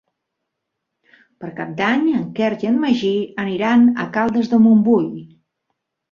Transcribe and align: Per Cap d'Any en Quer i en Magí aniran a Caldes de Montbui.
Per 1.41 1.49
Cap 1.57 1.75
d'Any 1.81 2.07
en 2.19 2.23
Quer 2.39 2.47
i 2.65 2.69
en 2.69 2.79
Magí 2.85 3.11
aniran 3.43 3.83
a 4.05 4.05
Caldes 4.15 4.49
de 4.55 4.61
Montbui. 4.65 5.21